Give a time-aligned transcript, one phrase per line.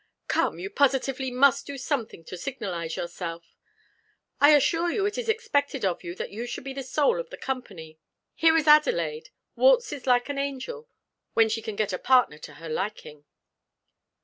[0.27, 3.55] "Come, you positively must do something to signalise yourself.
[4.39, 7.29] I assure you it is expected of you that you should be the soul of
[7.29, 7.99] the company.
[8.33, 10.89] Here is Adelaide waltzes like an angel,
[11.35, 13.25] when she can get a partner to her liking."